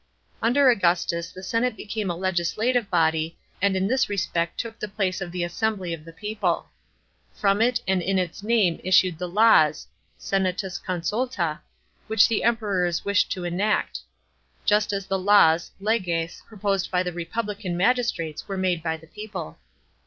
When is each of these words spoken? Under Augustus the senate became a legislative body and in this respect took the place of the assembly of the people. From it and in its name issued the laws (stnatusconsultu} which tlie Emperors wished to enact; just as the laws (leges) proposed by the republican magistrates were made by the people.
Under 0.41 0.71
Augustus 0.71 1.31
the 1.31 1.43
senate 1.43 1.77
became 1.77 2.09
a 2.09 2.15
legislative 2.15 2.89
body 2.89 3.37
and 3.61 3.77
in 3.77 3.85
this 3.87 4.09
respect 4.09 4.59
took 4.59 4.79
the 4.79 4.87
place 4.87 5.21
of 5.21 5.31
the 5.31 5.43
assembly 5.43 5.93
of 5.93 6.05
the 6.05 6.11
people. 6.11 6.69
From 7.35 7.61
it 7.61 7.79
and 7.87 8.01
in 8.01 8.17
its 8.17 8.41
name 8.41 8.81
issued 8.83 9.19
the 9.19 9.27
laws 9.29 9.85
(stnatusconsultu} 10.19 11.59
which 12.07 12.21
tlie 12.23 12.43
Emperors 12.43 13.05
wished 13.05 13.31
to 13.33 13.43
enact; 13.43 13.99
just 14.65 14.91
as 14.91 15.05
the 15.05 15.19
laws 15.19 15.69
(leges) 15.79 16.41
proposed 16.47 16.89
by 16.89 17.03
the 17.03 17.13
republican 17.13 17.77
magistrates 17.77 18.47
were 18.47 18.57
made 18.57 18.81
by 18.81 18.97
the 18.97 19.05
people. 19.05 19.59